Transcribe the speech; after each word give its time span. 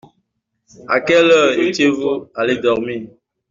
À 0.87 0.99
quelle 0.99 1.29
heure 1.29 1.59
étiez-vous 1.59 2.25
allés 2.33 2.57
dormir? 2.57 3.07